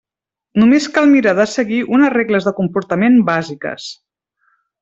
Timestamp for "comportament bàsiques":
2.63-3.91